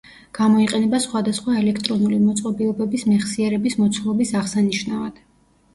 [0.35, 5.25] გამოიყენება სხვადასხვა ელექტრონული მოწყობილობების მეხსიერების მოცულობის აღსანიშნავად.